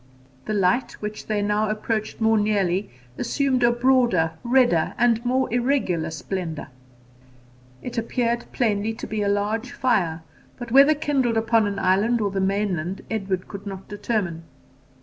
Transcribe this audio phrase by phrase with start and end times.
[0.45, 6.09] The light, which they now approached more nearly, assumed a broader, redder and more irregular
[6.09, 6.69] splendour.
[7.83, 10.23] It appeared plainly to be a large fire,
[10.57, 14.41] but whether kindled upon an island or the mainland Edward could not determine.